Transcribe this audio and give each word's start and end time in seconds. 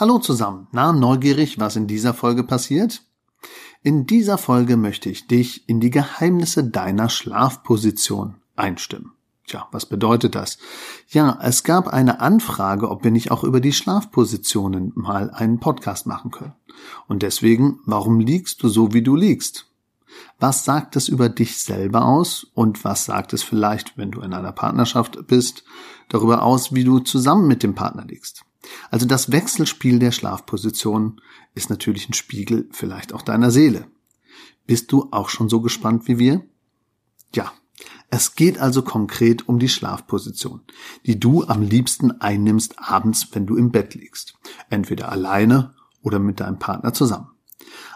Hallo 0.00 0.20
zusammen. 0.20 0.68
Na, 0.70 0.92
neugierig, 0.92 1.58
was 1.58 1.74
in 1.74 1.88
dieser 1.88 2.14
Folge 2.14 2.44
passiert? 2.44 3.02
In 3.82 4.06
dieser 4.06 4.38
Folge 4.38 4.76
möchte 4.76 5.10
ich 5.10 5.26
dich 5.26 5.68
in 5.68 5.80
die 5.80 5.90
Geheimnisse 5.90 6.62
deiner 6.62 7.08
Schlafposition 7.08 8.36
einstimmen. 8.54 9.10
Tja, 9.48 9.66
was 9.72 9.86
bedeutet 9.86 10.36
das? 10.36 10.58
Ja, 11.08 11.36
es 11.42 11.64
gab 11.64 11.88
eine 11.88 12.20
Anfrage, 12.20 12.90
ob 12.90 13.02
wir 13.02 13.10
nicht 13.10 13.32
auch 13.32 13.42
über 13.42 13.58
die 13.58 13.72
Schlafpositionen 13.72 14.92
mal 14.94 15.30
einen 15.30 15.58
Podcast 15.58 16.06
machen 16.06 16.30
können. 16.30 16.54
Und 17.08 17.24
deswegen, 17.24 17.80
warum 17.84 18.20
liegst 18.20 18.62
du 18.62 18.68
so, 18.68 18.92
wie 18.92 19.02
du 19.02 19.16
liegst? 19.16 19.66
Was 20.38 20.64
sagt 20.64 20.94
es 20.94 21.08
über 21.08 21.28
dich 21.28 21.58
selber 21.58 22.04
aus 22.04 22.46
und 22.54 22.84
was 22.84 23.04
sagt 23.04 23.32
es 23.32 23.42
vielleicht, 23.42 23.98
wenn 23.98 24.12
du 24.12 24.20
in 24.20 24.32
einer 24.32 24.52
Partnerschaft 24.52 25.26
bist, 25.26 25.64
darüber 26.08 26.44
aus, 26.44 26.72
wie 26.72 26.84
du 26.84 27.00
zusammen 27.00 27.48
mit 27.48 27.64
dem 27.64 27.74
Partner 27.74 28.04
liegst? 28.04 28.44
Also 28.90 29.06
das 29.06 29.32
Wechselspiel 29.32 29.98
der 29.98 30.12
Schlafpositionen 30.12 31.20
ist 31.54 31.70
natürlich 31.70 32.08
ein 32.08 32.14
Spiegel 32.14 32.68
vielleicht 32.72 33.12
auch 33.12 33.22
deiner 33.22 33.50
Seele. 33.50 33.86
Bist 34.66 34.92
du 34.92 35.08
auch 35.10 35.28
schon 35.28 35.48
so 35.48 35.60
gespannt 35.60 36.08
wie 36.08 36.18
wir? 36.18 36.44
Ja, 37.34 37.52
es 38.10 38.34
geht 38.34 38.58
also 38.58 38.82
konkret 38.82 39.48
um 39.48 39.58
die 39.58 39.68
Schlafposition, 39.68 40.62
die 41.06 41.20
du 41.20 41.44
am 41.44 41.62
liebsten 41.62 42.20
einnimmst 42.20 42.78
abends, 42.78 43.28
wenn 43.32 43.46
du 43.46 43.56
im 43.56 43.70
Bett 43.70 43.94
liegst. 43.94 44.34
Entweder 44.70 45.10
alleine 45.10 45.74
oder 46.02 46.18
mit 46.18 46.40
deinem 46.40 46.58
Partner 46.58 46.94
zusammen. 46.94 47.28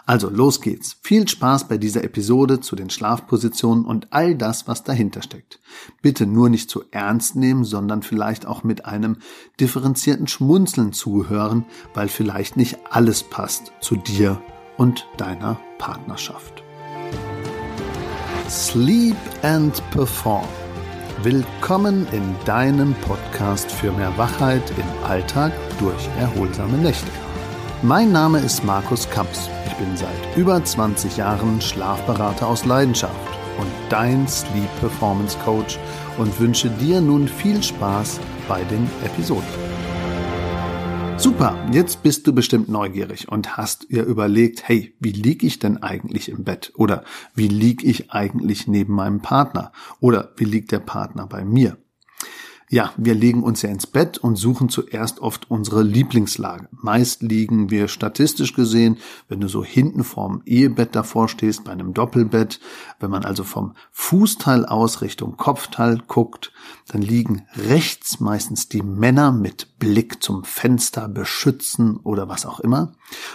Also 0.05 0.29
los 0.29 0.59
geht's. 0.59 0.97
Viel 1.01 1.27
Spaß 1.27 1.69
bei 1.69 1.77
dieser 1.77 2.03
Episode 2.03 2.59
zu 2.59 2.75
den 2.75 2.89
Schlafpositionen 2.89 3.85
und 3.85 4.07
all 4.11 4.35
das, 4.35 4.67
was 4.67 4.83
dahinter 4.83 5.21
steckt. 5.21 5.59
Bitte 6.01 6.25
nur 6.25 6.49
nicht 6.49 6.69
zu 6.69 6.83
ernst 6.91 7.37
nehmen, 7.37 7.63
sondern 7.63 8.03
vielleicht 8.03 8.45
auch 8.45 8.63
mit 8.63 8.85
einem 8.85 9.17
differenzierten 9.61 10.27
Schmunzeln 10.27 10.91
zuhören, 10.91 11.65
weil 11.93 12.09
vielleicht 12.09 12.57
nicht 12.57 12.79
alles 12.89 13.23
passt 13.23 13.71
zu 13.79 13.95
dir 13.95 14.41
und 14.77 15.07
deiner 15.15 15.57
Partnerschaft. 15.77 16.63
Sleep 18.49 19.15
and 19.41 19.81
Perform. 19.91 20.47
Willkommen 21.21 22.05
in 22.11 22.35
deinem 22.43 22.93
Podcast 22.95 23.71
für 23.71 23.93
mehr 23.93 24.17
Wachheit 24.17 24.69
im 24.71 25.05
Alltag 25.05 25.53
durch 25.79 26.07
erholsame 26.19 26.77
Nächte. 26.77 27.07
Mein 27.85 28.13
Name 28.13 28.39
ist 28.39 28.63
Markus 28.63 29.09
Kamps. 29.09 29.49
Ich 29.67 29.73
bin 29.73 29.97
seit 29.97 30.37
über 30.37 30.63
20 30.63 31.17
Jahren 31.17 31.59
Schlafberater 31.59 32.47
aus 32.47 32.63
Leidenschaft 32.63 33.13
und 33.59 33.67
dein 33.89 34.25
Sleep 34.25 34.69
Performance 34.79 35.37
Coach 35.43 35.77
und 36.17 36.39
wünsche 36.39 36.69
dir 36.69 37.01
nun 37.01 37.27
viel 37.27 37.61
Spaß 37.61 38.21
bei 38.47 38.63
den 38.63 38.89
Episoden. 39.03 39.43
Super, 41.17 41.57
jetzt 41.73 42.03
bist 42.03 42.25
du 42.25 42.33
bestimmt 42.33 42.69
neugierig 42.69 43.27
und 43.27 43.57
hast 43.57 43.89
ihr 43.89 44.05
überlegt, 44.05 44.65
hey, 44.65 44.95
wie 45.01 45.11
lieg 45.11 45.43
ich 45.43 45.59
denn 45.59 45.83
eigentlich 45.83 46.29
im 46.29 46.45
Bett? 46.45 46.71
Oder 46.77 47.03
wie 47.35 47.49
lieg 47.49 47.83
ich 47.83 48.11
eigentlich 48.13 48.65
neben 48.65 48.93
meinem 48.93 49.19
Partner? 49.19 49.73
Oder 49.99 50.31
wie 50.37 50.45
liegt 50.45 50.71
der 50.71 50.79
Partner 50.79 51.27
bei 51.27 51.43
mir? 51.43 51.75
Ja, 52.73 52.91
wir 52.97 53.13
legen 53.13 53.43
uns 53.43 53.61
ja 53.61 53.69
ins 53.69 53.85
Bett 53.85 54.17
und 54.17 54.35
suchen 54.35 54.67
zuerst 54.67 55.19
oft 55.19 55.51
unsere 55.51 55.83
Lieblingslage. 55.83 56.69
Meist 56.71 57.21
liegen 57.21 57.69
wir 57.69 57.87
statistisch 57.87 58.55
gesehen, 58.55 58.97
wenn 59.27 59.39
du 59.41 59.47
so 59.47 59.63
hinten 59.63 60.03
vorm 60.03 60.41
Ehebett 60.47 60.95
davor 60.95 61.29
stehst, 61.29 61.65
bei 61.65 61.71
einem 61.71 61.93
Doppelbett, 61.93 62.59
wenn 63.03 63.11
man 63.11 63.25
also 63.25 63.43
vom 63.43 63.75
Fußteil 63.91 64.65
aus 64.65 65.01
Richtung 65.01 65.37
Kopfteil 65.37 66.01
guckt, 66.07 66.51
dann 66.87 67.03
liegen 67.03 67.45
rechts 67.55 68.19
meistens 68.19 68.69
die 68.69 68.81
Männer 68.81 69.31
mit 69.31 69.77
Blick 69.77 70.23
zum 70.23 70.43
Fenster, 70.43 71.07
Beschützen 71.07 71.97
oder 71.97 72.27
was 72.29 72.47
auch 72.47 72.59
immer 72.59 72.93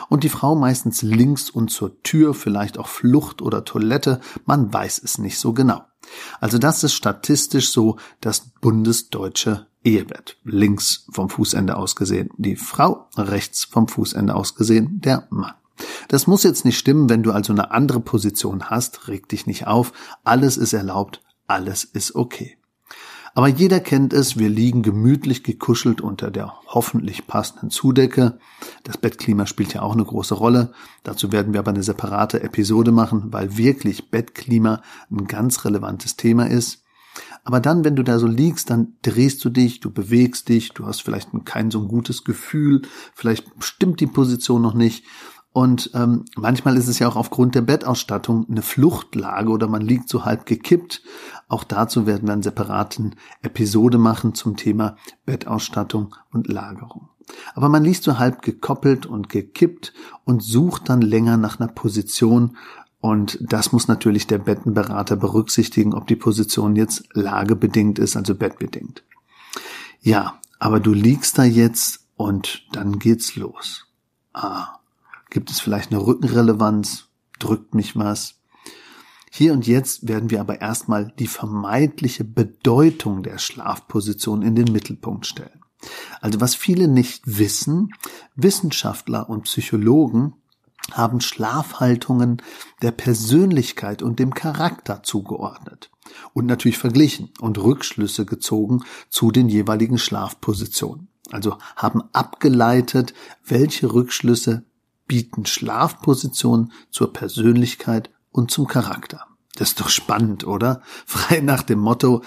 und 0.09 0.25
die 0.25 0.29
Frau 0.29 0.57
meistens 0.57 1.03
links 1.03 1.51
und 1.51 1.71
zur 1.71 2.03
Tür, 2.03 2.35
vielleicht 2.35 2.79
auch 2.79 2.89
Flucht 2.89 3.43
oder 3.43 3.65
Toilette, 3.65 4.21
man 4.47 4.73
weiß 4.73 5.01
es 5.05 5.19
nicht 5.19 5.39
so 5.39 5.53
genau. 5.53 5.85
Also 6.41 6.59
das 6.59 6.83
ist 6.83 6.95
statistisch 6.95 7.71
so 7.71 7.99
das 8.21 8.51
bundesdeutsche 8.61 9.67
Ehebett. 9.85 10.39
Links 10.45 11.07
vom 11.11 11.31
Fußende 11.31 11.77
aus 11.77 11.95
gesehen 11.95 12.31
die 12.37 12.57
Frau, 12.57 13.09
rechts 13.17 13.65
vom 13.65 13.87
Fußende 13.87 14.35
aus 14.35 14.55
gesehen 14.55 15.01
der 15.01 15.27
Mann. 15.31 15.55
Das 16.09 16.27
muss 16.27 16.43
jetzt 16.43 16.65
nicht 16.65 16.79
stimmen, 16.79 17.11
wenn 17.11 17.23
du 17.23 17.33
also 17.33 17.53
eine 17.53 17.71
andere 17.71 18.01
Position 18.01 18.65
hast, 18.65 19.09
reg 19.09 19.29
dich 19.29 19.47
nicht 19.47 19.67
auf, 19.67 19.93
alles 20.25 20.57
ist 20.57 20.73
erlaubt, 20.73 21.23
alles 21.47 21.85
ist 21.85 22.15
okay. 22.15 22.57
Aber 23.35 23.47
jeder 23.47 23.79
kennt 23.79 24.15
es, 24.15 24.39
wir 24.39 24.49
liegen 24.49 24.83
gemütlich 24.83 25.45
gekuschelt 25.45 26.01
unter 26.01 26.31
der 26.31 26.55
hoffentlich 26.67 27.27
passenden 27.27 27.71
Zudecke. 27.71 28.39
Das 28.85 28.97
Bettklima 28.97 29.47
spielt 29.47 29.75
ja 29.75 29.83
auch 29.83 29.93
eine 29.93 30.05
große 30.05 30.35
Rolle. 30.35 30.73
Dazu 31.05 31.31
werden 31.31 31.53
wir 31.53 31.61
aber 31.61 31.71
eine 31.71 31.83
separate 31.83 32.43
Episode 32.43 32.91
machen, 32.91 33.33
weil 33.33 33.57
wirklich 33.57 34.11
Bettklima 34.11 34.83
ein 35.11 35.27
ganz 35.27 35.65
relevantes 35.65 36.17
Thema 36.17 36.49
ist. 36.49 36.83
Aber 37.45 37.61
dann, 37.61 37.85
wenn 37.85 37.97
du 37.97 38.03
da 38.03 38.19
so 38.19 38.27
liegst, 38.27 38.71
dann 38.71 38.95
drehst 39.03 39.45
du 39.45 39.51
dich, 39.51 39.81
du 39.81 39.91
bewegst 39.91 40.49
dich, 40.49 40.71
du 40.71 40.87
hast 40.87 41.03
vielleicht 41.03 41.29
kein 41.45 41.71
so 41.71 41.87
gutes 41.87 42.25
Gefühl, 42.25 42.83
vielleicht 43.15 43.47
stimmt 43.61 44.01
die 44.01 44.07
Position 44.07 44.63
noch 44.63 44.75
nicht 44.75 45.05
und 45.53 45.91
ähm, 45.95 46.25
manchmal 46.37 46.77
ist 46.77 46.89
es 46.89 46.99
ja 46.99 47.09
auch 47.09 47.17
aufgrund 47.17 47.55
der 47.55 47.63
Bettausstattung 47.63 48.47
eine 48.49 48.63
Fluchtlage 48.63 49.51
oder 49.51 49.67
man 49.67 49.83
liegt 49.83 50.09
so 50.09 50.25
halb 50.25 50.47
gekippt. 50.47 51.03
Auch 51.49 51.65
dazu 51.65 52.07
werden 52.07 52.29
wir 52.29 52.33
einen 52.33 52.43
separaten 52.43 53.17
Episode 53.43 53.99
machen 53.99 54.35
zum 54.35 54.57
Thema 54.57 54.97
Bettausstattung 55.25 56.15
und 56.31 56.49
Lagerung. 56.49 57.09
Aber 57.55 57.69
man 57.69 57.85
liegt 57.85 58.05
so 58.05 58.19
halb 58.19 58.43
gekoppelt 58.43 59.07
und 59.07 59.29
gekippt 59.29 59.93
und 60.25 60.43
sucht 60.43 60.89
dann 60.89 61.03
länger 61.03 61.37
nach 61.37 61.59
einer 61.59 61.69
Position. 61.69 62.57
Und 63.01 63.39
das 63.41 63.73
muss 63.73 63.89
natürlich 63.89 64.27
der 64.27 64.39
Bettenberater 64.39 65.17
berücksichtigen, 65.17 65.95
ob 65.95 66.07
die 66.07 66.17
Position 66.17 66.77
jetzt 66.77 67.05
lagebedingt 67.13 67.99
ist, 67.99 68.17
also 68.17 68.35
bettbedingt. 68.35 69.05
Ja, 70.01 70.39
aber 70.59 70.81
du 70.81 70.93
liegst 70.93 71.39
da 71.39 71.45
jetzt 71.45 72.07
und 72.17 72.67
dann 72.73 72.99
geht's 72.99 73.37
los. 73.37 73.87
Ah, 74.33 74.78
Gibt 75.31 75.51
es 75.51 75.61
vielleicht 75.61 75.93
eine 75.93 76.05
Rückenrelevanz? 76.05 77.09
Drückt 77.39 77.75
mich 77.75 77.97
was? 77.97 78.37
Hier 79.31 79.53
und 79.53 79.67
jetzt 79.67 80.09
werden 80.09 80.31
wir 80.31 80.41
aber 80.41 80.61
erstmal 80.61 81.13
die 81.19 81.27
vermeintliche 81.27 82.25
Bedeutung 82.25 83.23
der 83.23 83.39
Schlafposition 83.39 84.43
in 84.43 84.55
den 84.55 84.73
Mittelpunkt 84.73 85.27
stellen. 85.27 85.61
Also 86.21 86.41
was 86.41 86.55
viele 86.55 86.89
nicht 86.89 87.23
wissen, 87.25 87.91
Wissenschaftler 88.35 89.29
und 89.29 89.43
Psychologen 89.43 90.35
haben 90.93 91.21
Schlafhaltungen 91.21 92.43
der 92.83 92.93
Persönlichkeit 92.93 94.03
und 94.03 94.19
dem 94.19 94.35
Charakter 94.35 95.03
zugeordnet 95.03 95.91
und 96.33 96.47
natürlich 96.47 96.79
verglichen 96.79 97.31
und 97.41 97.59
Rückschlüsse 97.59 98.25
gezogen 98.25 98.81
zu 99.11 99.31
den 99.31 99.49
jeweiligen 99.49 99.99
Schlafpositionen. 99.99 101.09
Also 101.31 101.59
haben 101.77 102.03
abgeleitet, 102.15 103.13
welche 103.45 103.93
Rückschlüsse 103.93 104.65
bieten 105.09 105.47
Schlafpositionen 105.47 106.73
zur 106.91 107.13
Persönlichkeit 107.13 108.11
und 108.31 108.51
zum 108.51 108.69
Charakter. 108.69 109.27
Das 109.57 109.71
ist 109.71 109.81
doch 109.81 109.89
spannend, 109.89 110.47
oder? 110.47 110.83
Frei 111.07 111.41
nach 111.41 111.63
dem 111.63 111.81
Motto, 111.81 112.23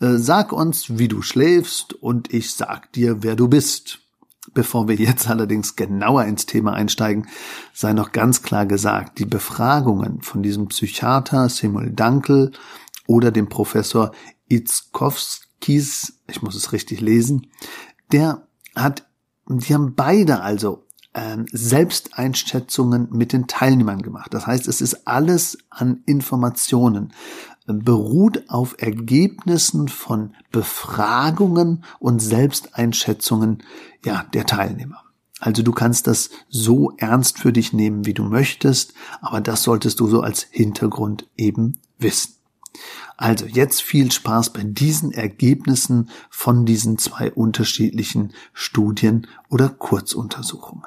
äh, 0.00 0.16
sag 0.16 0.52
uns, 0.52 0.98
wie 0.98 1.08
du 1.08 1.22
schläfst 1.22 1.94
und 1.94 2.32
ich 2.32 2.52
sag 2.52 2.92
dir, 2.92 3.22
wer 3.22 3.36
du 3.36 3.48
bist. 3.48 4.00
Bevor 4.52 4.88
wir 4.88 4.96
jetzt 4.96 5.28
allerdings 5.30 5.76
genauer 5.76 6.24
ins 6.24 6.44
Thema 6.44 6.74
einsteigen, 6.74 7.28
sei 7.72 7.94
noch 7.94 8.12
ganz 8.12 8.42
klar 8.42 8.66
gesagt, 8.66 9.18
die 9.18 9.24
Befragungen 9.24 10.20
von 10.20 10.42
diesem 10.42 10.68
Psychiater 10.68 11.48
Simul 11.48 11.90
Dankel 11.90 12.52
oder 13.06 13.30
dem 13.30 13.48
Professor 13.48 14.12
Itzkowskis, 14.48 16.20
ich 16.28 16.42
muss 16.42 16.54
es 16.54 16.72
richtig 16.72 17.00
lesen, 17.00 17.46
der 18.12 18.46
hat, 18.74 19.06
die 19.48 19.74
haben 19.74 19.94
beide 19.94 20.40
also 20.40 20.87
ähm, 21.18 21.46
Selbsteinschätzungen 21.50 23.08
mit 23.10 23.32
den 23.32 23.48
Teilnehmern 23.48 24.02
gemacht. 24.02 24.32
Das 24.32 24.46
heißt, 24.46 24.68
es 24.68 24.80
ist 24.80 25.08
alles 25.08 25.58
an 25.68 26.02
Informationen, 26.06 27.12
äh, 27.66 27.72
beruht 27.72 28.48
auf 28.48 28.76
Ergebnissen 28.78 29.88
von 29.88 30.36
Befragungen 30.52 31.84
und 31.98 32.20
Selbsteinschätzungen 32.20 33.64
ja, 34.04 34.26
der 34.32 34.46
Teilnehmer. 34.46 35.02
Also 35.40 35.62
du 35.62 35.72
kannst 35.72 36.06
das 36.06 36.30
so 36.48 36.92
ernst 36.98 37.38
für 37.38 37.52
dich 37.52 37.72
nehmen, 37.72 38.06
wie 38.06 38.14
du 38.14 38.22
möchtest, 38.22 38.92
aber 39.20 39.40
das 39.40 39.64
solltest 39.64 39.98
du 39.98 40.08
so 40.08 40.20
als 40.20 40.46
Hintergrund 40.50 41.28
eben 41.36 41.80
wissen. 41.98 42.34
Also 43.16 43.46
jetzt 43.46 43.82
viel 43.82 44.12
Spaß 44.12 44.52
bei 44.52 44.62
diesen 44.62 45.10
Ergebnissen 45.10 46.10
von 46.30 46.64
diesen 46.64 46.96
zwei 46.98 47.32
unterschiedlichen 47.32 48.32
Studien 48.52 49.26
oder 49.48 49.68
Kurzuntersuchungen. 49.68 50.86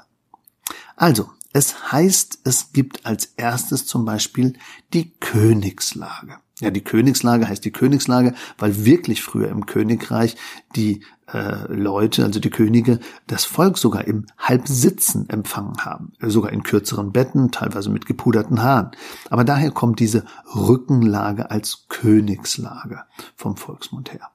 Also, 1.02 1.32
es 1.52 1.92
heißt, 1.92 2.42
es 2.44 2.74
gibt 2.74 3.08
als 3.08 3.34
erstes 3.36 3.88
zum 3.88 4.06
Beispiel 4.06 4.54
die 4.94 5.10
Königslage. 5.20 6.36
Ja, 6.60 6.70
die 6.70 6.84
Königslage 6.84 7.48
heißt 7.48 7.66
die 7.66 7.72
Königslage, 7.72 8.36
weil 8.60 8.86
wirklich 8.86 9.24
früher 9.24 9.50
im 9.50 9.66
Königreich 9.66 10.38
die 10.76 11.04
äh, 11.34 11.66
Leute, 11.74 12.24
also 12.24 12.40
die 12.40 12.52
Könige, 12.52 13.00
das 13.26 13.46
Volk 13.46 13.80
sogar 13.80 14.06
im 14.06 14.28
Halbsitzen 14.38 15.28
empfangen 15.28 15.84
haben, 15.84 16.14
sogar 16.22 16.54
in 16.54 16.62
kürzeren 16.62 17.12
Betten, 17.12 17.50
teilweise 17.50 17.90
mit 17.90 18.06
gepuderten 18.06 18.62
Haaren. 18.62 18.92
Aber 19.32 19.44
daher 19.44 19.72
kommt 19.72 20.00
diese 20.00 20.24
Rückenlage 20.54 21.50
als 21.50 21.88
Königslage 21.90 23.06
vom 23.36 23.58
Volksmund 23.58 24.14
her. 24.14 24.30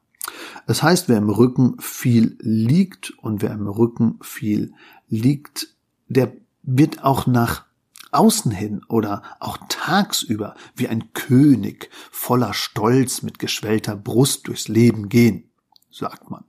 Das 0.66 0.82
heißt, 0.82 1.08
wer 1.08 1.18
im 1.18 1.30
Rücken 1.30 1.76
viel 1.78 2.36
liegt 2.40 3.12
und 3.18 3.40
wer 3.40 3.52
im 3.52 3.68
Rücken 3.68 4.18
viel 4.20 4.72
liegt, 5.08 5.68
der 6.08 6.32
wird 6.66 7.02
auch 7.02 7.26
nach 7.26 7.64
außen 8.12 8.50
hin 8.50 8.82
oder 8.88 9.22
auch 9.40 9.58
tagsüber 9.68 10.54
wie 10.74 10.88
ein 10.88 11.12
König 11.12 11.90
voller 12.10 12.54
Stolz 12.54 13.22
mit 13.22 13.38
geschwellter 13.38 13.96
Brust 13.96 14.48
durchs 14.48 14.68
Leben 14.68 15.08
gehen, 15.08 15.50
sagt 15.90 16.30
man. 16.30 16.44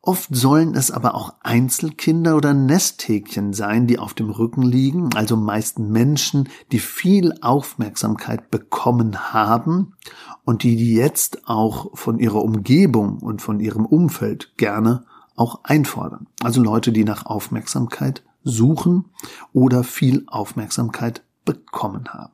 Oft 0.00 0.34
sollen 0.34 0.74
es 0.74 0.90
aber 0.90 1.14
auch 1.14 1.34
Einzelkinder 1.42 2.36
oder 2.36 2.54
Nesthäkchen 2.54 3.52
sein, 3.52 3.86
die 3.86 3.98
auf 3.98 4.14
dem 4.14 4.30
Rücken 4.30 4.62
liegen, 4.62 5.10
also 5.14 5.36
meist 5.36 5.78
Menschen, 5.78 6.48
die 6.72 6.78
viel 6.78 7.34
Aufmerksamkeit 7.42 8.50
bekommen 8.50 9.34
haben 9.34 9.96
und 10.44 10.62
die 10.62 10.76
die 10.76 10.94
jetzt 10.94 11.46
auch 11.46 11.94
von 11.94 12.18
ihrer 12.18 12.42
Umgebung 12.42 13.18
und 13.18 13.42
von 13.42 13.60
ihrem 13.60 13.84
Umfeld 13.84 14.56
gerne 14.56 15.04
auch 15.36 15.64
einfordern. 15.64 16.26
Also 16.42 16.62
Leute, 16.62 16.90
die 16.90 17.04
nach 17.04 17.26
Aufmerksamkeit 17.26 18.22
suchen 18.48 19.06
oder 19.52 19.84
viel 19.84 20.24
Aufmerksamkeit 20.26 21.22
bekommen 21.44 22.08
haben. 22.08 22.32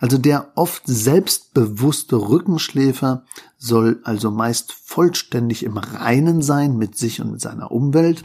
Also 0.00 0.18
der 0.18 0.52
oft 0.54 0.82
selbstbewusste 0.86 2.16
Rückenschläfer 2.16 3.24
soll 3.56 4.00
also 4.04 4.30
meist 4.30 4.72
vollständig 4.72 5.64
im 5.64 5.76
Reinen 5.76 6.42
sein 6.42 6.76
mit 6.76 6.96
sich 6.96 7.20
und 7.20 7.32
mit 7.32 7.40
seiner 7.40 7.72
Umwelt 7.72 8.22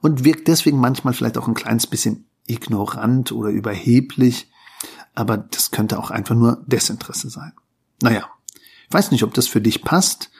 und 0.00 0.24
wirkt 0.24 0.48
deswegen 0.48 0.78
manchmal 0.78 1.12
vielleicht 1.12 1.36
auch 1.36 1.48
ein 1.48 1.54
kleines 1.54 1.86
bisschen 1.86 2.26
ignorant 2.46 3.32
oder 3.32 3.50
überheblich, 3.50 4.50
aber 5.14 5.36
das 5.36 5.70
könnte 5.70 5.98
auch 5.98 6.10
einfach 6.10 6.34
nur 6.34 6.64
Desinteresse 6.66 7.28
sein. 7.28 7.52
Naja, 8.00 8.28
ich 8.88 8.94
weiß 8.94 9.10
nicht, 9.10 9.24
ob 9.24 9.34
das 9.34 9.48
für 9.48 9.60
dich 9.60 9.82
passt. 9.82 10.30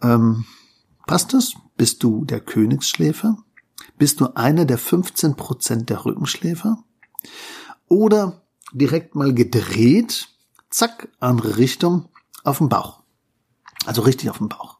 Ähm, 0.00 0.46
passt 1.06 1.34
es? 1.34 1.54
Bist 1.76 2.02
du 2.02 2.24
der 2.24 2.40
Königsschläfer? 2.40 3.36
Bist 3.98 4.20
du 4.20 4.34
einer 4.34 4.64
der 4.64 4.78
15 4.78 5.36
Prozent 5.36 5.90
der 5.90 6.04
Rückenschläfer? 6.04 6.82
Oder 7.88 8.42
direkt 8.72 9.14
mal 9.14 9.34
gedreht, 9.34 10.28
zack, 10.70 11.08
andere 11.18 11.56
Richtung, 11.56 12.08
auf 12.44 12.58
dem 12.58 12.68
Bauch. 12.68 13.02
Also 13.86 14.02
richtig 14.02 14.30
auf 14.30 14.38
dem 14.38 14.48
Bauch. 14.48 14.78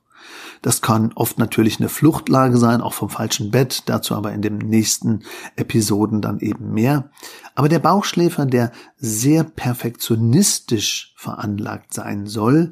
Das 0.63 0.83
kann 0.83 1.13
oft 1.15 1.39
natürlich 1.39 1.81
eine 1.81 1.89
Fluchtlage 1.89 2.59
sein, 2.59 2.83
auch 2.83 2.93
vom 2.93 3.09
falschen 3.09 3.51
Bett, 3.51 3.85
dazu 3.87 4.15
aber 4.15 4.33
in 4.33 4.43
den 4.43 4.59
nächsten 4.59 5.23
Episoden 5.57 6.21
dann 6.21 6.41
eben 6.41 6.73
mehr. 6.73 7.11
Aber 7.55 7.69
der 7.69 7.79
Bauchschläfer, 7.79 8.45
der 8.45 8.73
sehr 8.99 9.45
perfektionistisch 9.45 11.15
veranlagt 11.17 11.95
sein 11.95 12.27
soll, 12.27 12.71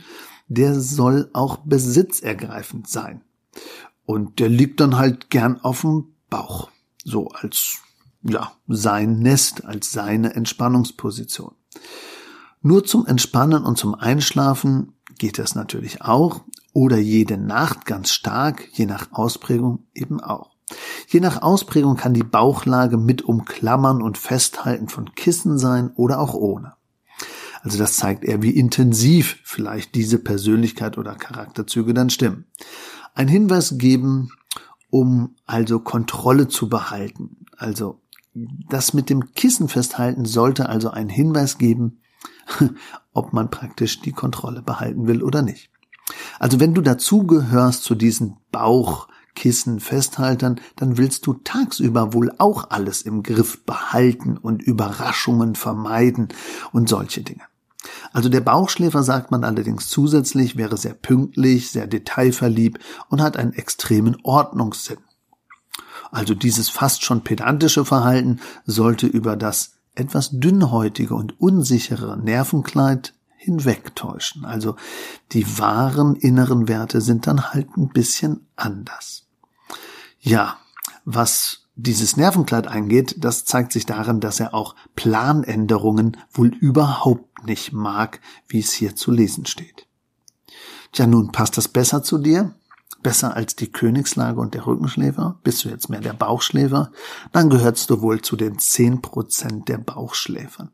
der 0.48 0.78
soll 0.78 1.30
auch 1.32 1.58
besitzergreifend 1.58 2.88
sein. 2.88 3.22
Und 4.04 4.38
der 4.38 4.48
liegt 4.48 4.80
dann 4.80 4.96
halt 4.96 5.30
gern 5.30 5.60
auf 5.60 5.80
dem 5.82 6.14
Bauch. 6.28 6.70
So 7.04 7.28
als, 7.28 7.78
ja, 8.22 8.52
sein 8.66 9.18
Nest, 9.18 9.64
als 9.64 9.92
seine 9.92 10.34
Entspannungsposition. 10.34 11.54
Nur 12.60 12.84
zum 12.84 13.06
Entspannen 13.06 13.64
und 13.64 13.78
zum 13.78 13.94
Einschlafen 13.94 14.94
geht 15.16 15.38
das 15.38 15.54
natürlich 15.54 16.02
auch 16.02 16.42
oder 16.72 16.98
jede 16.98 17.38
Nacht 17.38 17.86
ganz 17.86 18.10
stark, 18.10 18.68
je 18.72 18.86
nach 18.86 19.12
Ausprägung 19.12 19.86
eben 19.94 20.20
auch. 20.20 20.50
Je 21.08 21.20
nach 21.20 21.40
Ausprägung 21.40 21.96
kann 21.96 22.12
die 22.12 22.22
Bauchlage 22.22 22.98
mit 22.98 23.22
umklammern 23.22 24.02
und 24.02 24.18
festhalten 24.18 24.88
von 24.88 25.14
Kissen 25.14 25.58
sein 25.58 25.90
oder 25.94 26.20
auch 26.20 26.34
ohne. 26.34 26.74
Also 27.62 27.78
das 27.78 27.96
zeigt 27.96 28.24
eher, 28.24 28.42
wie 28.42 28.50
intensiv 28.50 29.38
vielleicht 29.44 29.94
diese 29.94 30.18
Persönlichkeit 30.18 30.98
oder 30.98 31.14
Charakterzüge 31.14 31.94
dann 31.94 32.10
stimmen. 32.10 32.46
Ein 33.14 33.28
Hinweis 33.28 33.78
geben, 33.78 34.30
um 34.90 35.36
also 35.46 35.80
Kontrolle 35.80 36.48
zu 36.48 36.68
behalten. 36.68 37.44
Also 37.56 38.00
das 38.34 38.94
mit 38.94 39.10
dem 39.10 39.32
Kissen 39.34 39.68
festhalten 39.68 40.24
sollte 40.24 40.68
also 40.68 40.90
einen 40.90 41.10
Hinweis 41.10 41.58
geben, 41.58 42.00
ob 43.12 43.32
man 43.32 43.50
praktisch 43.50 44.00
die 44.00 44.12
Kontrolle 44.12 44.62
behalten 44.62 45.06
will 45.06 45.22
oder 45.22 45.42
nicht. 45.42 45.70
Also 46.38 46.60
wenn 46.60 46.74
du 46.74 46.80
dazugehörst 46.80 47.82
zu 47.82 47.94
diesen 47.94 48.36
Bauchkissen 48.50 49.80
festhaltern, 49.80 50.60
dann 50.76 50.96
willst 50.96 51.26
du 51.26 51.34
tagsüber 51.34 52.14
wohl 52.14 52.32
auch 52.38 52.70
alles 52.70 53.02
im 53.02 53.22
Griff 53.22 53.64
behalten 53.64 54.36
und 54.36 54.62
Überraschungen 54.62 55.54
vermeiden 55.54 56.28
und 56.72 56.88
solche 56.88 57.22
Dinge. 57.22 57.42
Also 58.12 58.28
der 58.28 58.40
Bauchschläfer, 58.40 59.02
sagt 59.02 59.30
man 59.30 59.44
allerdings 59.44 59.88
zusätzlich, 59.88 60.56
wäre 60.56 60.76
sehr 60.76 60.94
pünktlich, 60.94 61.70
sehr 61.70 61.86
detailverliebt 61.86 62.82
und 63.08 63.20
hat 63.20 63.36
einen 63.36 63.52
extremen 63.52 64.16
Ordnungssinn. 64.22 64.98
Also 66.10 66.34
dieses 66.34 66.68
fast 66.68 67.04
schon 67.04 67.22
pedantische 67.22 67.84
Verhalten 67.84 68.40
sollte 68.64 69.06
über 69.06 69.36
das 69.36 69.72
etwas 69.94 70.30
dünnhäutige 70.32 71.14
und 71.14 71.40
unsichere 71.40 72.16
Nervenkleid 72.16 73.14
hinwegtäuschen. 73.36 74.44
Also 74.44 74.76
die 75.32 75.58
wahren 75.58 76.16
inneren 76.16 76.68
Werte 76.68 77.00
sind 77.00 77.26
dann 77.26 77.52
halt 77.52 77.76
ein 77.76 77.88
bisschen 77.88 78.46
anders. 78.56 79.26
Ja, 80.20 80.58
was 81.04 81.68
dieses 81.74 82.16
Nervenkleid 82.16 82.66
eingeht, 82.66 83.16
das 83.18 83.44
zeigt 83.44 83.72
sich 83.72 83.86
darin, 83.86 84.18
dass 84.20 84.40
er 84.40 84.52
auch 84.52 84.74
Planänderungen 84.96 86.16
wohl 86.32 86.48
überhaupt 86.48 87.27
nicht 87.44 87.72
mag, 87.72 88.20
wie 88.48 88.60
es 88.60 88.72
hier 88.72 88.96
zu 88.96 89.10
lesen 89.10 89.46
steht. 89.46 89.86
Tja, 90.92 91.06
nun 91.06 91.32
passt 91.32 91.56
das 91.56 91.68
besser 91.68 92.02
zu 92.02 92.18
dir? 92.18 92.54
Besser 93.02 93.36
als 93.36 93.54
die 93.54 93.70
Königslage 93.70 94.40
und 94.40 94.54
der 94.54 94.66
Rückenschläfer? 94.66 95.38
Bist 95.44 95.64
du 95.64 95.68
jetzt 95.68 95.88
mehr 95.88 96.00
der 96.00 96.14
Bauchschläfer? 96.14 96.90
Dann 97.32 97.48
gehörst 97.48 97.90
du 97.90 98.00
wohl 98.00 98.20
zu 98.22 98.34
den 98.34 98.58
zehn 98.58 99.00
Prozent 99.02 99.68
der 99.68 99.78
Bauchschläfern. 99.78 100.72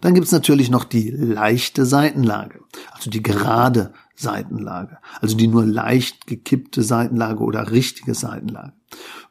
Dann 0.00 0.14
gibt's 0.14 0.32
natürlich 0.32 0.70
noch 0.70 0.84
die 0.84 1.10
leichte 1.10 1.84
Seitenlage, 1.84 2.60
also 2.92 3.10
die 3.10 3.22
gerade 3.22 3.92
Seitenlage, 4.20 4.98
also 5.20 5.36
die 5.36 5.46
nur 5.46 5.64
leicht 5.64 6.26
gekippte 6.26 6.82
Seitenlage 6.82 7.42
oder 7.42 7.70
richtige 7.70 8.14
Seitenlage. 8.14 8.72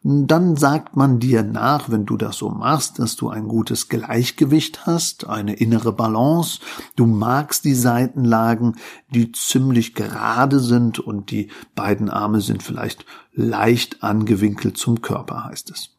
Dann 0.03 0.56
sagt 0.56 0.95
man 0.95 1.19
dir 1.19 1.44
nach, 1.44 1.89
wenn 1.89 2.06
du 2.06 2.15
das 2.15 2.38
so 2.38 2.50
machst, 2.50 3.00
dass 3.00 3.17
du 3.17 3.29
ein 3.29 3.48
gutes 3.48 3.89
Gleichgewicht 3.89 4.86
hast, 4.86 5.27
eine 5.27 5.53
innere 5.53 5.91
Balance. 5.91 6.62
Du 6.96 7.05
magst 7.05 7.65
die 7.65 7.75
Seitenlagen, 7.75 8.77
die 9.13 9.34
ziemlich 9.34 9.96
gerade 9.96 10.62
sind 10.62 11.00
und 11.00 11.31
die 11.31 11.50
beiden 11.75 12.10
Arme 12.10 12.39
sind 12.39 12.63
vielleicht 12.63 13.05
leicht 13.34 14.01
angewinkelt 14.01 14.77
zum 14.77 15.01
Körper, 15.01 15.43
heißt 15.43 15.72
es. 15.72 15.89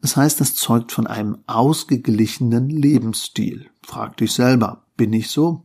Das 0.00 0.16
heißt, 0.16 0.40
es 0.40 0.54
zeugt 0.54 0.92
von 0.92 1.06
einem 1.06 1.38
ausgeglichenen 1.46 2.68
Lebensstil. 2.68 3.70
Frag 3.82 4.18
dich 4.18 4.32
selber, 4.32 4.84
bin 4.96 5.12
ich 5.12 5.30
so? 5.30 5.64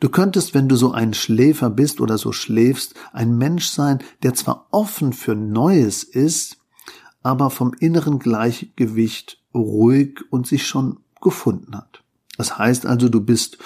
Du 0.00 0.08
könntest, 0.08 0.54
wenn 0.54 0.68
du 0.68 0.76
so 0.76 0.92
ein 0.92 1.14
Schläfer 1.14 1.70
bist 1.70 2.00
oder 2.00 2.18
so 2.18 2.32
schläfst, 2.32 2.94
ein 3.12 3.36
Mensch 3.36 3.66
sein, 3.66 4.00
der 4.22 4.34
zwar 4.34 4.66
offen 4.70 5.12
für 5.12 5.34
Neues 5.34 6.02
ist, 6.02 6.58
aber 7.22 7.50
vom 7.50 7.72
inneren 7.78 8.18
Gleichgewicht 8.18 9.40
ruhig 9.54 10.20
und 10.30 10.46
sich 10.46 10.66
schon 10.66 10.98
gefunden 11.20 11.76
hat. 11.76 12.02
Das 12.36 12.58
heißt 12.58 12.86
also, 12.86 13.08
du 13.08 13.20
bist 13.20 13.58